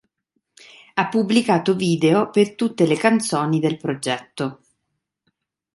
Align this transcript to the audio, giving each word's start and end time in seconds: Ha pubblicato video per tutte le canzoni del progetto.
Ha 0.95 1.09
pubblicato 1.09 1.75
video 1.75 2.31
per 2.31 2.55
tutte 2.55 2.87
le 2.87 2.97
canzoni 2.97 3.59
del 3.59 3.77
progetto. 3.77 4.63